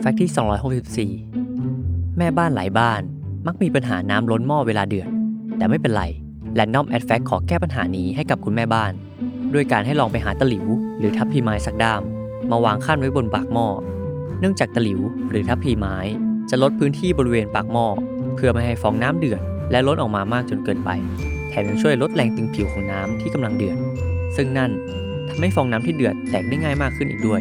[0.00, 3.02] Fact ที่ 264 แม่บ้านหลายบ้าน
[3.46, 5.08] มักมีปัญหาน้ำล้นหม้อเวลาเดือด
[5.58, 6.04] แต่ไม่เป็นไร
[6.54, 8.92] Random and Fact ขอแก้ปัญหานี้ให้กับคุณแม่บ้าน
[9.54, 10.66] ด้วยการให้ลองไปหาตะหลิว
[10.98, 12.02] หรือทัพพีไม้สักด้าม
[12.50, 13.66] มาวางคั่นไว้บนปากหม้อ
[14.40, 15.00] เนื่องจากตะหลิว
[15.30, 15.96] หรือทัพพีไม้
[16.50, 17.86] จะลดพื้นที่บริเวณปากหม้อ
[18.36, 19.40] เพื่อไม่ให้ฟองน้ำเดือด
[19.70, 20.90] และล้นออกมามากจนเกินไป
[21.50, 23.76] แถมยังช่วยลดแรงตึงผิวของน้ำที่กำลังเดือด
[24.36, 24.70] ซึ่งนั่น
[25.28, 27.40] ทำให้ฟองน้ำที่เดือดแตกได้ง่ายมากขึ้นอีกด้วย